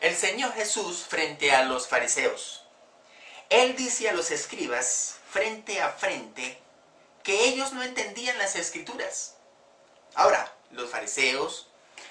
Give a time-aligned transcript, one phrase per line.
[0.00, 2.64] El Señor Jesús frente a los fariseos.
[3.50, 6.58] Él dice a los escribas frente a frente
[7.22, 9.34] que ellos no entendían las escrituras.
[10.14, 11.68] Ahora, los fariseos,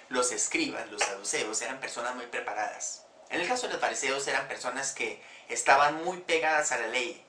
[0.08, 3.06] los escribas, los saduceos eran personas muy preparadas.
[3.32, 7.26] En el caso de los fariseos eran personas que estaban muy pegadas a la ley.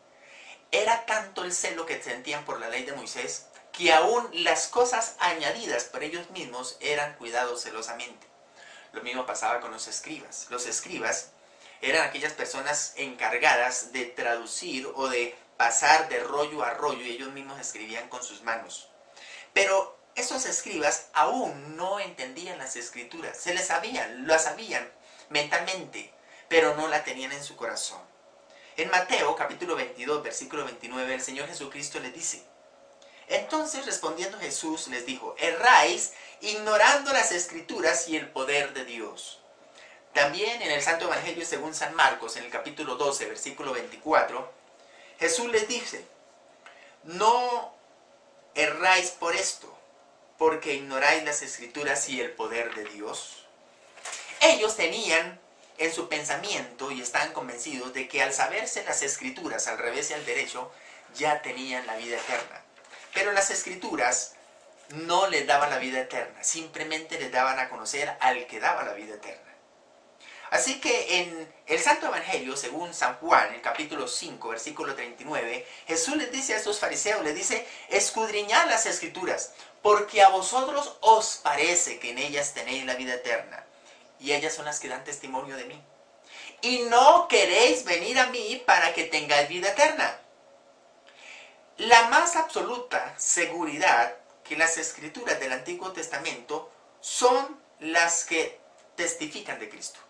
[0.73, 5.17] Era tanto el celo que sentían por la ley de Moisés que aún las cosas
[5.21, 8.30] añadidas por ellos mismos eran cuidados celosamente.
[8.93, 10.47] Lo mismo pasaba con los escribas.
[10.51, 11.31] Los escribas
[11.81, 17.33] eran aquellas personas encargadas de traducir o de pasar de rollo a rollo y ellos
[17.33, 18.89] mismos escribían con sus manos.
[19.53, 24.91] Pero esos escribas aún no entendían las escrituras, se les sabían, lo sabían
[25.29, 26.13] mentalmente,
[26.49, 28.01] pero no la tenían en su corazón.
[28.77, 32.43] En Mateo capítulo 22, versículo 29, el Señor Jesucristo les dice,
[33.29, 39.41] entonces respondiendo Jesús les dijo, erráis ignorando las escrituras y el poder de Dios.
[40.13, 44.53] También en el Santo Evangelio según San Marcos, en el capítulo 12, versículo 24,
[45.19, 46.05] Jesús les dice,
[47.05, 47.75] no
[48.55, 49.73] erráis por esto,
[50.39, 53.47] porque ignoráis las escrituras y el poder de Dios.
[54.41, 55.39] Ellos tenían
[55.79, 60.15] en su pensamiento y estaban convencidos de que al saberse las escrituras al revés y
[60.15, 60.71] al derecho,
[61.15, 62.63] ya tenían la vida eterna.
[63.15, 64.35] Pero las escrituras
[64.91, 68.93] no les daban la vida eterna, simplemente les daban a conocer al que daba la
[68.93, 69.51] vida eterna.
[70.51, 76.17] Así que en el Santo Evangelio, según San Juan, el capítulo 5, versículo 39, Jesús
[76.17, 82.01] les dice a estos fariseos, les dice, escudriñad las escrituras, porque a vosotros os parece
[82.01, 83.65] que en ellas tenéis la vida eterna,
[84.19, 85.81] y ellas son las que dan testimonio de mí.
[86.63, 90.19] Y no queréis venir a mí para que tengáis vida eterna.
[91.77, 94.20] La más absoluta seguridad
[94.51, 98.59] que las escrituras del Antiguo Testamento son las que
[98.97, 100.01] testifican de Cristo.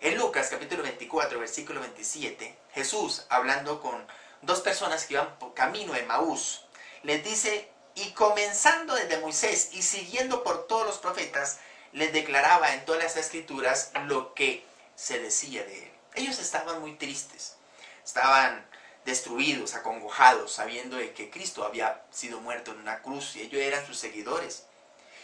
[0.00, 4.06] En Lucas capítulo 24, versículo 27, Jesús, hablando con
[4.42, 6.64] dos personas que iban por camino de Maús,
[7.02, 11.58] les dice, y comenzando desde Moisés y siguiendo por todos los profetas,
[11.90, 14.64] les declaraba en todas las escrituras lo que
[14.94, 15.92] se decía de él.
[16.14, 17.56] Ellos estaban muy tristes,
[18.04, 18.64] estaban
[19.04, 23.86] destruidos, acongojados, sabiendo de que Cristo había sido muerto en una cruz y ellos eran
[23.86, 24.66] sus seguidores.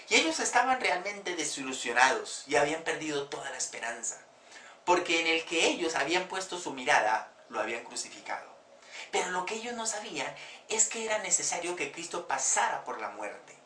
[0.09, 4.21] Y ellos estaban realmente desilusionados y habían perdido toda la esperanza
[4.91, 8.49] porque en el que ellos habían puesto su mirada, lo habían crucificado.
[9.13, 10.35] Pero lo que ellos no sabían
[10.69, 13.57] es que era necesario que Cristo pasara por la muerte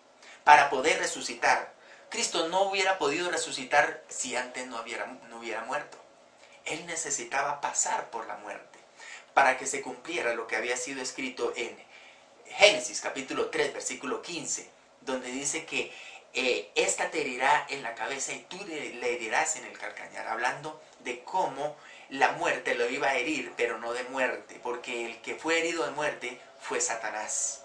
[0.44, 1.72] para poder resucitar.
[2.10, 5.98] Cristo no hubiera podido resucitar si antes no hubiera, no hubiera muerto.
[6.66, 8.74] Él necesitaba pasar por la muerte
[9.34, 11.77] para que se cumpliera lo que había sido escrito en
[12.47, 14.69] Génesis capítulo 3 versículo 15,
[15.00, 15.93] donde dice que
[16.33, 20.81] eh, esta te herirá en la cabeza y tú le herirás en el calcañar, hablando
[21.00, 21.77] de cómo
[22.09, 25.84] la muerte lo iba a herir, pero no de muerte, porque el que fue herido
[25.84, 27.62] de muerte fue Satanás.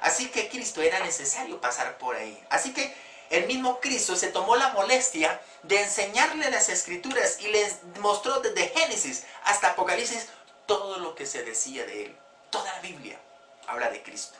[0.00, 2.40] Así que Cristo era necesario pasar por ahí.
[2.50, 2.92] Así que
[3.30, 8.68] el mismo Cristo se tomó la molestia de enseñarle las escrituras y les mostró desde
[8.68, 10.28] Génesis hasta Apocalipsis
[10.72, 12.16] todo lo que se decía de él.
[12.48, 13.18] Toda la Biblia
[13.66, 14.38] habla de Cristo.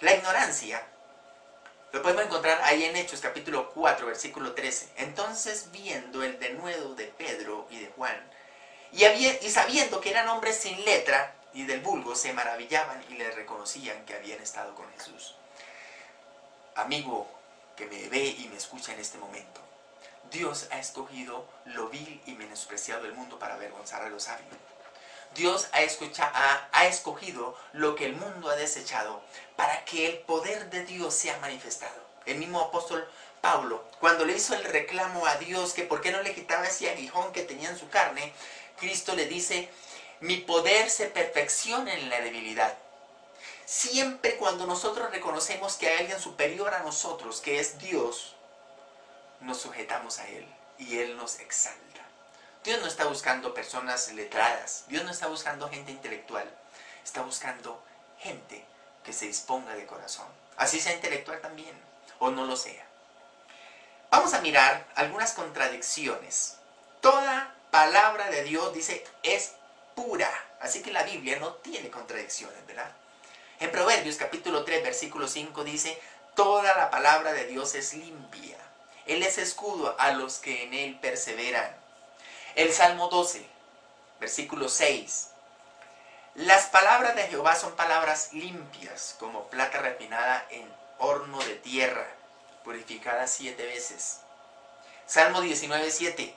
[0.00, 0.86] La ignorancia
[1.92, 4.90] lo podemos encontrar ahí en Hechos capítulo 4, versículo 13.
[4.96, 8.16] Entonces viendo el denuedo de Pedro y de Juan,
[8.92, 13.34] y, y sabiendo que eran hombres sin letra y del vulgo, se maravillaban y les
[13.34, 15.36] reconocían que habían estado con Jesús.
[16.74, 17.26] Amigo
[17.76, 19.62] que me ve y me escucha en este momento,
[20.30, 24.56] Dios ha escogido lo vil y menospreciado del mundo para avergonzar a los sabios.
[25.34, 29.20] Dios ha, ha, escogido lo que el mundo ha desechado
[29.56, 32.04] para que el poder de Dios sea manifestado.
[32.24, 33.08] El mismo apóstol
[33.40, 36.88] Pablo, cuando le hizo el reclamo a Dios que por qué no le quitaba ese
[36.88, 38.32] aguijón que tenía en su carne,
[38.78, 39.68] Cristo le dice,
[40.20, 42.78] mi poder se perfecciona en la debilidad.
[43.66, 48.34] Siempre cuando nosotros reconocemos que hay alguien superior a nosotros, que es Dios,
[49.44, 50.46] nos sujetamos a Él
[50.78, 52.00] y Él nos exalta.
[52.64, 56.50] Dios no está buscando personas letradas, Dios no está buscando gente intelectual,
[57.04, 57.82] está buscando
[58.18, 58.64] gente
[59.04, 60.26] que se disponga de corazón.
[60.56, 61.78] Así sea intelectual también,
[62.18, 62.86] o no lo sea.
[64.10, 66.56] Vamos a mirar algunas contradicciones.
[67.00, 69.52] Toda palabra de Dios dice es
[69.94, 70.30] pura.
[70.60, 72.90] Así que la Biblia no tiene contradicciones, ¿verdad?
[73.60, 76.00] En Proverbios capítulo 3, versículo 5 dice,
[76.34, 78.56] toda la palabra de Dios es limpia.
[79.06, 81.74] Él es escudo a los que en él perseveran.
[82.54, 83.46] El Salmo 12,
[84.20, 85.30] versículo 6.
[86.36, 90.68] Las palabras de Jehová son palabras limpias, como plata refinada en
[90.98, 92.06] horno de tierra,
[92.64, 94.20] purificada siete veces.
[95.06, 96.34] Salmo 19, 7.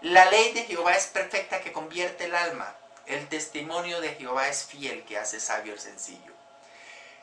[0.00, 2.74] La ley de Jehová es perfecta que convierte el alma.
[3.06, 6.32] El testimonio de Jehová es fiel que hace sabio el sencillo.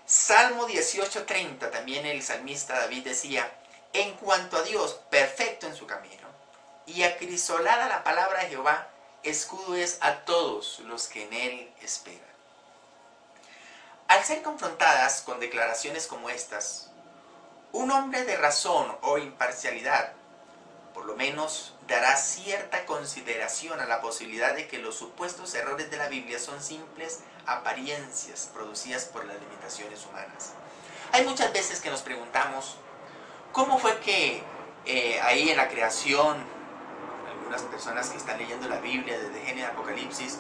[0.05, 3.51] Salmo 18:30, también el salmista David decía,
[4.01, 6.27] en cuanto a Dios, perfecto en su camino,
[6.85, 8.87] y acrisolada la palabra de Jehová,
[9.23, 12.21] escudo es a todos los que en él esperan.
[14.07, 16.91] Al ser confrontadas con declaraciones como estas,
[17.71, 20.13] un hombre de razón o imparcialidad,
[20.93, 25.97] por lo menos dará cierta consideración a la posibilidad de que los supuestos errores de
[25.97, 30.51] la Biblia son simples apariencias producidas por las limitaciones humanas.
[31.11, 32.77] Hay muchas veces que nos preguntamos,
[33.55, 34.43] ¿cómo fue que
[34.85, 36.35] eh, ahí en la creación,
[37.25, 40.39] algunas personas que están leyendo la Biblia desde Génesis Apocalipsis,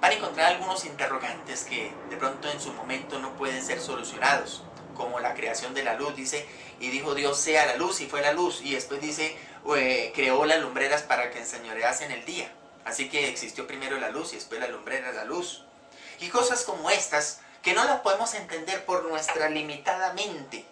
[0.00, 4.64] van a encontrar algunos interrogantes que de pronto en su momento no pueden ser solucionados,
[4.96, 6.48] como la creación de la luz, dice,
[6.80, 9.36] y dijo Dios sea la luz y fue la luz, y después dice,
[10.14, 12.50] creó las lumbreras para que enseñoreasen el día.
[12.86, 15.64] Así que existió primero la luz y después la lumbrera la luz.
[16.18, 20.64] Y cosas como estas que no las podemos entender por nuestra limitada mente.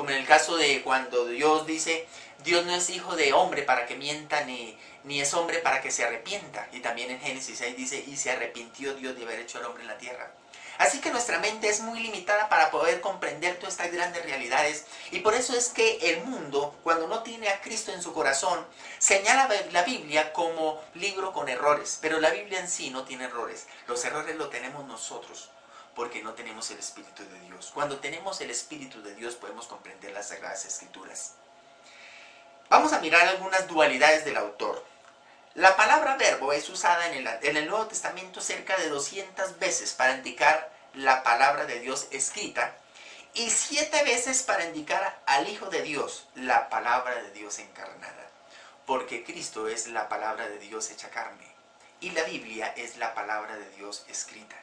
[0.00, 2.08] Como en el caso de cuando Dios dice,
[2.42, 4.74] Dios no es hijo de hombre para que mienta, ni,
[5.04, 6.66] ni es hombre para que se arrepienta.
[6.72, 9.82] Y también en Génesis 6 dice, y se arrepintió Dios de haber hecho al hombre
[9.82, 10.32] en la tierra.
[10.78, 15.18] Así que nuestra mente es muy limitada para poder comprender todas estas grandes realidades y
[15.18, 18.64] por eso es que el mundo, cuando no tiene a Cristo en su corazón,
[18.98, 23.66] señala la Biblia como libro con errores, pero la Biblia en sí no tiene errores.
[23.86, 25.50] Los errores lo tenemos nosotros
[25.94, 27.70] porque no tenemos el Espíritu de Dios.
[27.74, 31.34] Cuando tenemos el Espíritu de Dios podemos comprender las Sagradas Escrituras.
[32.68, 34.84] Vamos a mirar algunas dualidades del autor.
[35.54, 40.70] La palabra verbo es usada en el, Nuevo Testamento cerca de 200 veces para indicar
[40.94, 42.76] la palabra de Dios escrita
[43.34, 48.30] y siete veces para indicar al Hijo de Dios, la palabra de Dios encarnada.
[48.86, 51.50] Porque Cristo es la palabra de Dios hecha carne
[52.00, 54.56] y la Biblia es la palabra de Dios escrita.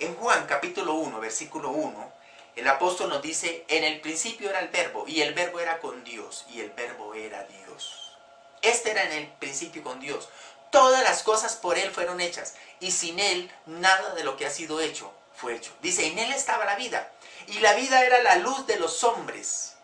[0.00, 2.12] En Juan capítulo 1, versículo 1,
[2.56, 6.02] el apóstol nos dice, en el principio era el verbo y el verbo era con
[6.04, 8.16] Dios y el verbo era Dios.
[8.62, 10.30] Este era en el principio con Dios.
[10.70, 14.50] Todas las cosas por Él fueron hechas y sin Él nada de lo que ha
[14.50, 15.70] sido hecho fue hecho.
[15.82, 17.12] Dice, en Él estaba la vida
[17.48, 19.74] y la vida era la luz de los hombres.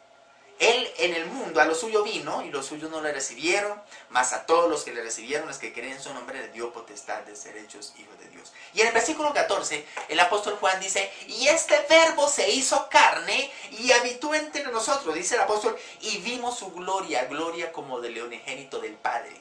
[0.59, 4.33] Él en el mundo a lo suyo vino y los suyos no le recibieron, mas
[4.33, 7.21] a todos los que le recibieron, los que creen en su nombre, le dio potestad
[7.23, 8.53] de ser hechos hijos de Dios.
[8.73, 13.51] Y en el versículo 14, el apóstol Juan dice, y este verbo se hizo carne
[13.73, 18.79] y habitó entre nosotros, dice el apóstol, y vimos su gloria, gloria como del leonegénito
[18.79, 19.41] del Padre,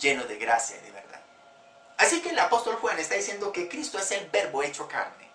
[0.00, 1.20] lleno de gracia y de verdad.
[1.96, 5.26] Así que el apóstol Juan está diciendo que Cristo es el verbo hecho carne.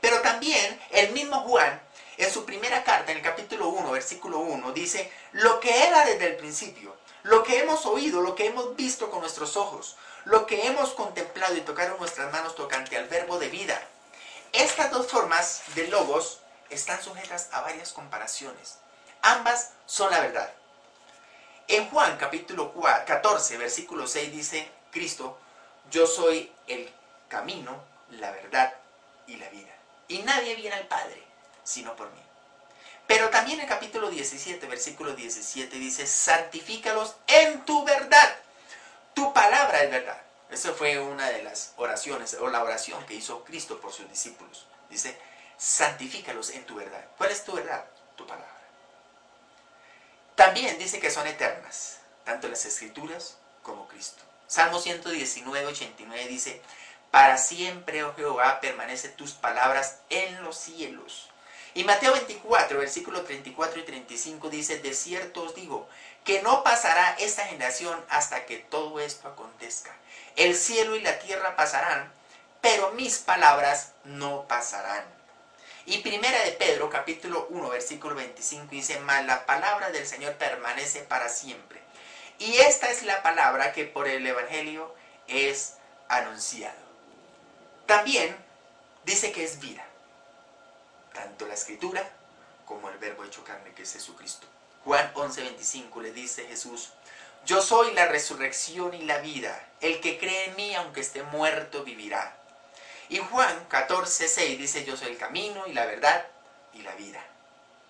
[0.00, 1.80] Pero también el mismo Juan
[2.18, 6.26] en su primera carta, en el capítulo 1, versículo 1, dice, lo que era desde
[6.26, 10.66] el principio, lo que hemos oído, lo que hemos visto con nuestros ojos, lo que
[10.66, 13.80] hemos contemplado y tocaron nuestras manos tocante al verbo de vida.
[14.52, 18.78] Estas dos formas de logos están sujetas a varias comparaciones.
[19.22, 20.52] Ambas son la verdad.
[21.68, 22.74] En Juan capítulo
[23.06, 25.38] 14, versículo 6 dice, Cristo,
[25.88, 26.92] yo soy el
[27.28, 28.74] camino, la verdad
[29.28, 29.72] y la vida.
[30.08, 31.28] Y nadie viene al Padre
[31.68, 32.22] sino por mí.
[33.06, 38.36] Pero también el capítulo 17, versículo 17 dice, santifícalos en tu verdad.
[39.14, 40.20] Tu palabra es verdad.
[40.50, 44.66] Esa fue una de las oraciones, o la oración que hizo Cristo por sus discípulos.
[44.88, 45.18] Dice,
[45.58, 47.04] santifícalos en tu verdad.
[47.18, 47.84] ¿Cuál es tu verdad?
[48.16, 48.48] Tu palabra.
[50.34, 54.22] También dice que son eternas, tanto las escrituras como Cristo.
[54.46, 56.62] Salmo 119, 89 dice,
[57.10, 61.28] para siempre, oh Jehová, permanece tus palabras en los cielos.
[61.78, 65.88] Y Mateo 24, versículo 34 y 35 dice, de cierto os digo,
[66.24, 69.94] que no pasará esta generación hasta que todo esto acontezca.
[70.34, 72.12] El cielo y la tierra pasarán,
[72.60, 75.04] pero mis palabras no pasarán.
[75.86, 81.02] Y primera de Pedro, capítulo 1, versículo 25 dice, mas la palabra del Señor permanece
[81.02, 81.80] para siempre.
[82.40, 84.92] Y esta es la palabra que por el Evangelio
[85.28, 85.74] es
[86.08, 86.74] anunciado.
[87.86, 88.36] También
[89.04, 89.87] dice que es vida
[91.18, 92.08] tanto la escritura
[92.64, 94.46] como el verbo hecho carne que es Jesucristo.
[94.84, 96.90] Juan 11:25 le dice Jesús,
[97.44, 99.68] yo soy la resurrección y la vida.
[99.80, 102.36] El que cree en mí, aunque esté muerto, vivirá.
[103.08, 106.24] Y Juan 14:6 dice, yo soy el camino y la verdad
[106.72, 107.20] y la vida.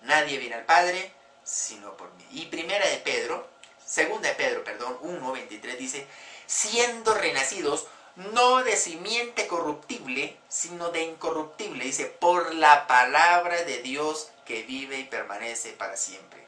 [0.01, 2.25] Nadie viene al Padre sino por mí.
[2.31, 3.47] Y primera de Pedro,
[3.83, 6.07] segunda de Pedro, perdón, 1:23 dice,
[6.47, 7.87] siendo renacidos
[8.19, 14.99] no de simiente corruptible, sino de incorruptible, dice, por la palabra de Dios que vive
[14.99, 16.45] y permanece para siempre.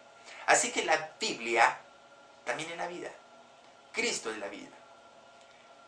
[0.48, 1.80] Así que la Biblia
[2.44, 3.10] también es la vida.
[3.94, 4.76] Cristo es la vida.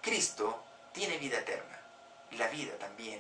[0.02, 0.63] Cristo
[0.94, 1.80] tiene vida eterna.
[2.32, 3.20] La vida también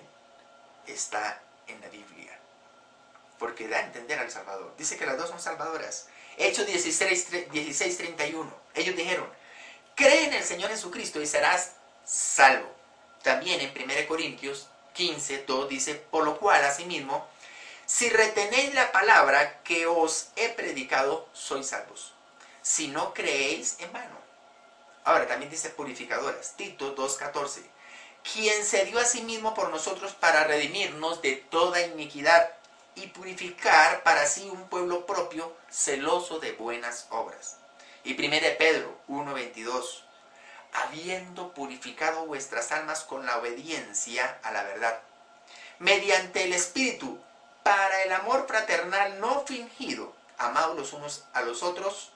[0.87, 2.39] está en la Biblia.
[3.39, 4.73] Porque da a entender al Salvador.
[4.77, 6.07] Dice que las dos son salvadoras.
[6.37, 8.53] Hechos 16, 16 31.
[8.73, 9.27] Ellos dijeron,
[9.95, 11.73] cree en el Señor Jesucristo y serás
[12.05, 12.69] salvo.
[13.21, 17.27] También en 1 Corintios 15, 2 dice, por lo cual asimismo,
[17.85, 22.13] si retenéis la palabra que os he predicado, sois salvos.
[22.61, 24.17] Si no creéis en vano.
[25.03, 27.61] Ahora también dice purificadoras, Tito 2.14,
[28.23, 32.49] quien se dio a sí mismo por nosotros para redimirnos de toda iniquidad
[32.95, 37.57] y purificar para sí un pueblo propio celoso de buenas obras.
[38.05, 40.03] Y 1 Pedro 1.22,
[40.73, 44.99] habiendo purificado vuestras almas con la obediencia a la verdad,
[45.79, 47.19] mediante el Espíritu,
[47.63, 52.11] para el amor fraternal no fingido, amados los unos a los otros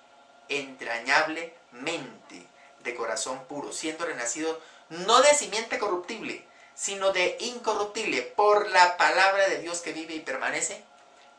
[0.50, 2.48] entrañablemente,
[2.84, 4.58] de corazón puro, siendo renacidos
[4.90, 6.46] no de simiente corruptible,
[6.76, 10.84] sino de incorruptible, por la palabra de Dios que vive y permanece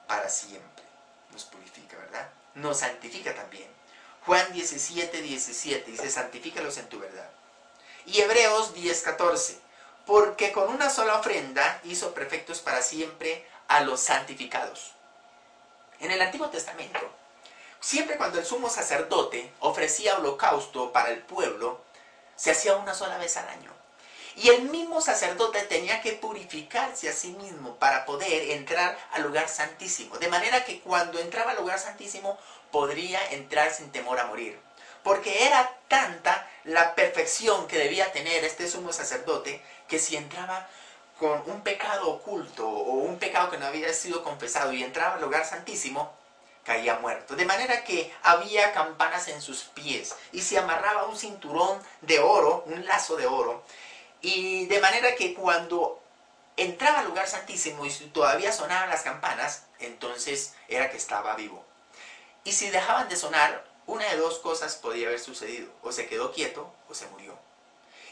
[0.06, 0.84] para siempre.
[1.32, 2.28] Nos purifica, ¿verdad?
[2.54, 3.77] Nos santifica también.
[4.28, 7.30] Juan 17, 17 dice, santifícalos en tu verdad.
[8.04, 9.58] Y Hebreos 10, 14,
[10.04, 14.92] porque con una sola ofrenda hizo perfectos para siempre a los santificados.
[16.00, 17.00] En el Antiguo Testamento,
[17.80, 21.80] siempre cuando el sumo sacerdote ofrecía holocausto para el pueblo,
[22.36, 23.72] se hacía una sola vez al año.
[24.40, 29.48] Y el mismo sacerdote tenía que purificarse a sí mismo para poder entrar al lugar
[29.48, 30.16] santísimo.
[30.18, 32.38] De manera que cuando entraba al lugar santísimo
[32.70, 34.56] podría entrar sin temor a morir.
[35.02, 40.68] Porque era tanta la perfección que debía tener este sumo sacerdote que si entraba
[41.18, 45.20] con un pecado oculto o un pecado que no había sido confesado y entraba al
[45.20, 46.12] lugar santísimo,
[46.62, 47.34] caía muerto.
[47.34, 52.62] De manera que había campanas en sus pies y se amarraba un cinturón de oro,
[52.66, 53.64] un lazo de oro,
[54.20, 56.02] y de manera que cuando
[56.56, 61.64] entraba al lugar santísimo y todavía sonaban las campanas, entonces era que estaba vivo.
[62.44, 65.70] Y si dejaban de sonar, una de dos cosas podía haber sucedido.
[65.82, 67.38] O se quedó quieto o se murió.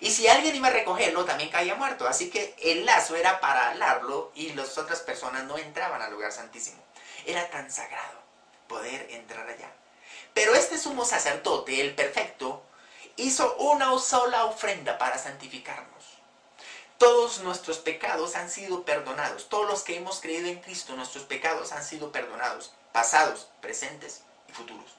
[0.00, 2.06] Y si alguien iba a recogerlo, también caía muerto.
[2.06, 6.32] Así que el lazo era para alarlo y las otras personas no entraban al lugar
[6.32, 6.82] santísimo.
[7.24, 8.20] Era tan sagrado
[8.68, 9.72] poder entrar allá.
[10.34, 12.62] Pero este sumo sacerdote, el perfecto,
[13.16, 16.04] hizo una sola ofrenda para santificarnos.
[16.98, 19.48] Todos nuestros pecados han sido perdonados.
[19.48, 22.72] Todos los que hemos creído en Cristo, nuestros pecados han sido perdonados.
[22.92, 24.90] Pasados, presentes y futuros.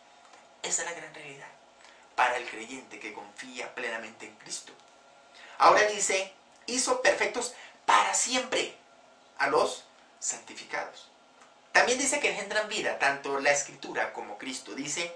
[0.62, 1.48] Esa es la gran realidad
[2.16, 4.74] para el creyente que confía plenamente en Cristo.
[5.60, 6.34] Ahora dice,
[6.66, 7.54] hizo perfectos
[7.86, 8.76] para siempre
[9.38, 9.84] a los
[10.20, 11.10] santificados.
[11.72, 14.74] También dice que engendran vida, tanto la escritura como Cristo.
[14.74, 15.16] Dice,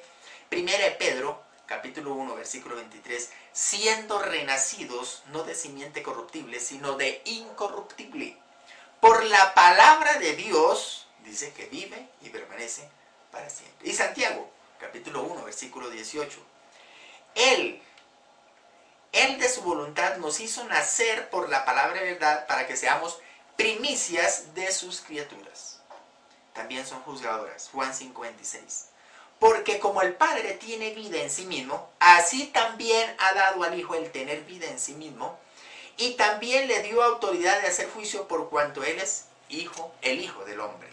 [0.49, 7.21] primera de Pedro capítulo 1, versículo 23, siendo renacidos no de simiente corruptible, sino de
[7.23, 8.37] incorruptible.
[8.99, 12.89] Por la palabra de Dios, dice que vive y permanece
[13.31, 13.87] para siempre.
[13.89, 14.51] Y Santiago,
[14.81, 16.39] capítulo 1, versículo 18,
[17.35, 17.81] Él,
[19.13, 23.17] Él de su voluntad nos hizo nacer por la palabra de verdad para que seamos
[23.55, 25.79] primicias de sus criaturas.
[26.53, 27.69] También son juzgadoras.
[27.71, 28.90] Juan 56.
[29.41, 33.95] Porque como el Padre tiene vida en sí mismo, así también ha dado al Hijo
[33.95, 35.35] el tener vida en sí mismo,
[35.97, 40.45] y también le dio autoridad de hacer juicio por cuanto Él es Hijo, el Hijo
[40.45, 40.89] del hombre.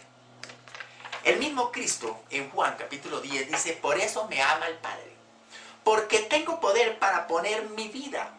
[1.25, 5.13] El mismo Cristo en Juan capítulo 10 dice, por eso me ama el Padre,
[5.85, 8.35] porque tengo poder para poner mi vida.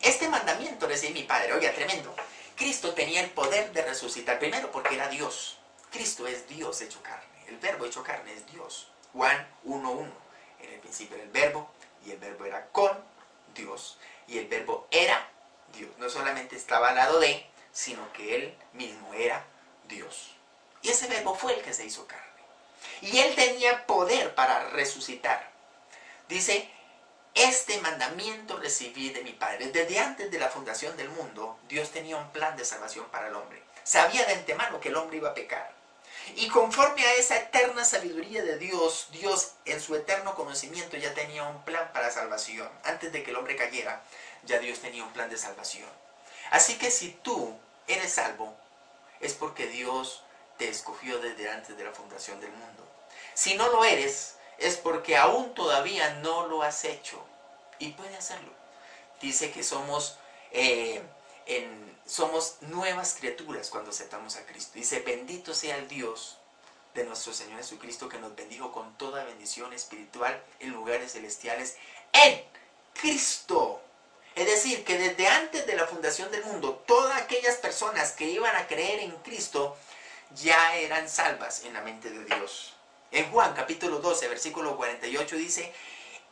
[0.00, 2.16] Este mandamiento decía mi Padre, oiga, tremendo.
[2.56, 5.58] Cristo tenía el poder de resucitar, primero porque era Dios.
[5.90, 8.86] Cristo es Dios hecho carne, el verbo hecho carne es Dios.
[9.12, 10.10] Juan 1.1.
[10.60, 11.70] En el principio era el verbo
[12.04, 12.92] y el verbo era con
[13.54, 15.28] Dios y el verbo era
[15.76, 15.90] Dios.
[15.98, 19.44] No solamente estaba al lado de, sino que él mismo era
[19.88, 20.34] Dios.
[20.82, 22.24] Y ese verbo fue el que se hizo carne.
[23.02, 25.50] Y él tenía poder para resucitar.
[26.28, 26.70] Dice,
[27.34, 29.70] este mandamiento recibí de mi Padre.
[29.72, 33.34] Desde antes de la fundación del mundo, Dios tenía un plan de salvación para el
[33.34, 33.62] hombre.
[33.84, 35.79] Sabía de antemano que el hombre iba a pecar.
[36.36, 41.44] Y conforme a esa eterna sabiduría de Dios, Dios en su eterno conocimiento ya tenía
[41.44, 42.68] un plan para salvación.
[42.84, 44.02] Antes de que el hombre cayera,
[44.44, 45.88] ya Dios tenía un plan de salvación.
[46.50, 47.56] Así que si tú
[47.86, 48.54] eres salvo,
[49.20, 50.22] es porque Dios
[50.58, 52.86] te escogió desde antes de la fundación del mundo.
[53.34, 57.24] Si no lo eres, es porque aún todavía no lo has hecho.
[57.78, 58.52] Y puede hacerlo.
[59.20, 60.18] Dice que somos,
[60.52, 61.02] eh,
[62.06, 64.72] somos nuevas criaturas cuando aceptamos a Cristo.
[64.74, 66.38] Dice, bendito sea el Dios
[66.94, 71.76] de nuestro Señor Jesucristo que nos bendijo con toda bendición espiritual en lugares celestiales
[72.12, 72.42] en
[72.94, 73.80] Cristo.
[74.34, 78.54] Es decir, que desde antes de la fundación del mundo, todas aquellas personas que iban
[78.56, 79.76] a creer en Cristo
[80.34, 82.74] ya eran salvas en la mente de Dios.
[83.10, 85.72] En Juan capítulo 12, versículo 48 dice,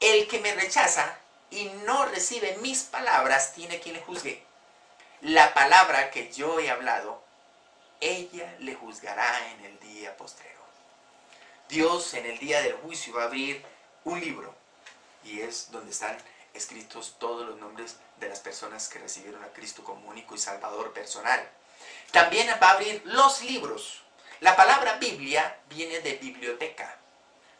[0.00, 1.18] el que me rechaza
[1.50, 4.47] y no recibe mis palabras tiene quien le juzgue.
[5.22, 7.20] La palabra que yo he hablado,
[8.00, 10.60] ella le juzgará en el día postrero.
[11.68, 13.64] Dios en el día del juicio va a abrir
[14.04, 14.54] un libro
[15.24, 16.16] y es donde están
[16.54, 20.92] escritos todos los nombres de las personas que recibieron a Cristo como único y salvador
[20.92, 21.50] personal.
[22.12, 24.04] También va a abrir los libros.
[24.38, 26.96] La palabra Biblia viene de biblioteca,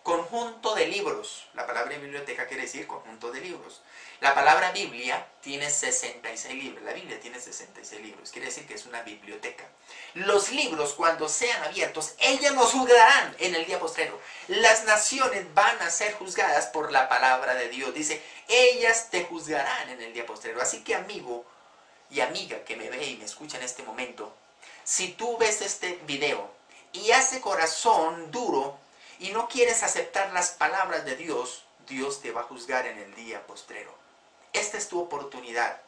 [0.04, 1.48] conjunto de libros.
[1.54, 3.82] La palabra biblioteca quiere decir conjunto de libros.
[4.20, 6.82] La palabra Biblia tiene 66 libros.
[6.82, 8.32] La Biblia tiene 66 libros.
[8.32, 9.64] Quiere decir que es una biblioteca.
[10.14, 14.20] Los libros, cuando sean abiertos, ellos nos juzgarán en el día postrero.
[14.48, 17.94] Las naciones van a ser juzgadas por la palabra de Dios.
[17.94, 20.60] Dice, ellas te juzgarán en el día postrero.
[20.60, 21.46] Así que amigo
[22.10, 24.34] y amiga que me ve y me escucha en este momento,
[24.82, 26.50] si tú ves este video
[26.92, 28.78] y hace corazón duro
[29.20, 33.14] y no quieres aceptar las palabras de Dios, Dios te va a juzgar en el
[33.14, 34.07] día postrero.
[34.52, 35.80] Esta es tu oportunidad.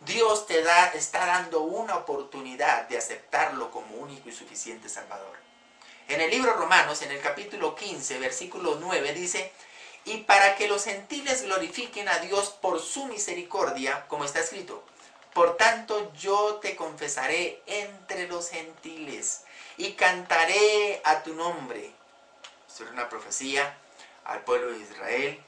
[0.00, 5.36] Dios te da, está dando una oportunidad de aceptarlo como único y suficiente Salvador.
[6.06, 9.52] En el libro Romanos, en el capítulo 15, versículo 9, dice,
[10.04, 14.84] y para que los gentiles glorifiquen a Dios por su misericordia, como está escrito,
[15.34, 19.42] por tanto yo te confesaré entre los gentiles
[19.76, 21.92] y cantaré a tu nombre.
[22.66, 23.76] Esto es una profecía
[24.24, 25.42] al pueblo de Israel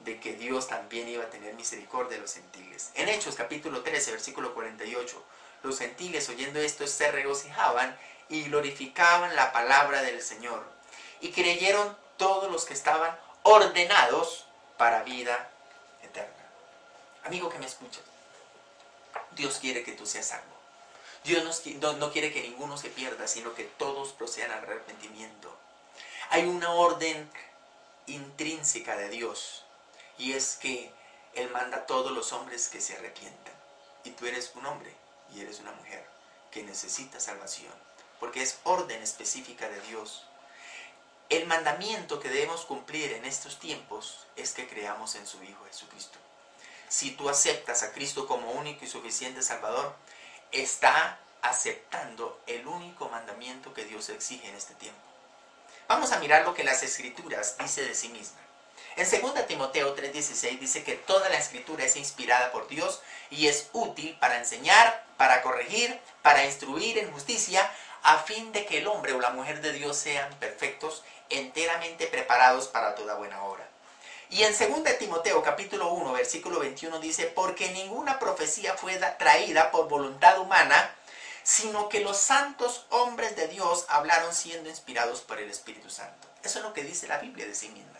[0.00, 2.90] de que Dios también iba a tener misericordia de los gentiles.
[2.94, 5.22] En Hechos capítulo 13, versículo 48,
[5.62, 7.96] los gentiles oyendo esto se regocijaban
[8.28, 10.64] y glorificaban la palabra del Señor.
[11.20, 15.50] Y creyeron todos los que estaban ordenados para vida
[16.02, 16.32] eterna.
[17.24, 18.02] Amigo que me escuchas,
[19.32, 20.56] Dios quiere que tú seas salvo.
[21.24, 21.42] Dios
[21.80, 25.52] no, no quiere que ninguno se pierda, sino que todos procedan al arrepentimiento.
[26.30, 27.28] Hay una orden
[28.06, 29.65] intrínseca de Dios
[30.18, 30.92] y es que
[31.34, 33.54] Él manda a todos los hombres que se arrepientan.
[34.04, 34.94] Y tú eres un hombre
[35.34, 36.06] y eres una mujer
[36.50, 37.72] que necesita salvación,
[38.20, 40.26] porque es orden específica de Dios.
[41.28, 46.18] El mandamiento que debemos cumplir en estos tiempos es que creamos en su Hijo Jesucristo.
[46.88, 49.94] Si tú aceptas a Cristo como único y suficiente Salvador,
[50.52, 55.00] está aceptando el único mandamiento que Dios exige en este tiempo.
[55.88, 58.40] Vamos a mirar lo que las escrituras dice de sí misma.
[58.96, 63.68] En 2 Timoteo 3:16 dice que toda la escritura es inspirada por Dios y es
[63.74, 67.70] útil para enseñar, para corregir, para instruir en justicia,
[68.02, 72.68] a fin de que el hombre o la mujer de Dios sean perfectos, enteramente preparados
[72.68, 73.68] para toda buena obra.
[74.30, 79.88] Y en 2 Timoteo capítulo 1 versículo 21 dice, porque ninguna profecía fue traída por
[79.88, 80.90] voluntad humana,
[81.42, 86.28] sino que los santos hombres de Dios hablaron siendo inspirados por el Espíritu Santo.
[86.42, 87.95] Eso es lo que dice la Biblia de sí misma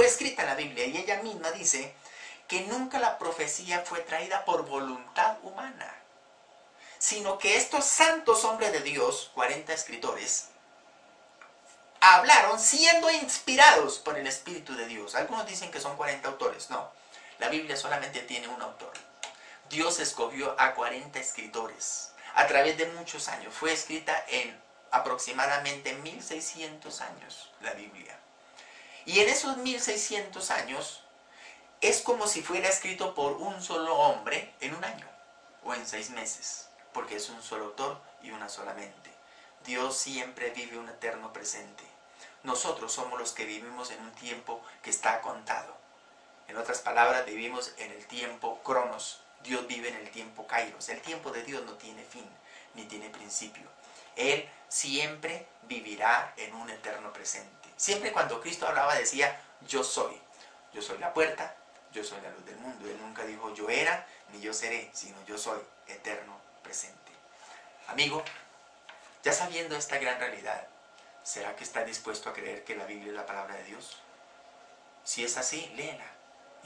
[0.00, 1.94] fue escrita la Biblia y ella misma dice
[2.48, 5.94] que nunca la profecía fue traída por voluntad humana,
[6.98, 10.46] sino que estos santos hombres de Dios, 40 escritores,
[12.00, 15.14] hablaron siendo inspirados por el Espíritu de Dios.
[15.16, 16.90] Algunos dicen que son 40 autores, no,
[17.38, 18.94] la Biblia solamente tiene un autor.
[19.68, 23.52] Dios escogió a 40 escritores a través de muchos años.
[23.52, 24.58] Fue escrita en
[24.92, 28.18] aproximadamente 1600 años la Biblia.
[29.06, 31.02] Y en esos 1600 años
[31.80, 35.06] es como si fuera escrito por un solo hombre en un año
[35.64, 39.10] o en seis meses, porque es un solo autor y una sola mente.
[39.64, 41.84] Dios siempre vive un eterno presente.
[42.42, 45.76] Nosotros somos los que vivimos en un tiempo que está contado.
[46.48, 49.20] En otras palabras, vivimos en el tiempo cronos.
[49.44, 50.88] Dios vive en el tiempo kairos.
[50.88, 52.28] El tiempo de Dios no tiene fin
[52.74, 53.68] ni tiene principio.
[54.16, 57.59] Él siempre vivirá en un eterno presente.
[57.80, 60.20] Siempre cuando Cristo hablaba decía, yo soy.
[60.74, 61.56] Yo soy la puerta,
[61.92, 62.86] yo soy la luz del mundo.
[62.86, 67.12] Él nunca dijo yo era ni yo seré, sino yo soy eterno presente.
[67.88, 68.22] Amigo,
[69.24, 70.68] ya sabiendo esta gran realidad,
[71.22, 73.98] ¿Será que está dispuesto a creer que la Biblia es la palabra de Dios?
[75.04, 76.06] Si es así, léela.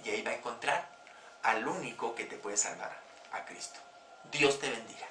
[0.04, 0.88] Y ahí va a encontrar
[1.42, 2.96] al único que te puede salvar,
[3.32, 3.80] a Cristo.
[4.30, 5.06] Dios te bendiga.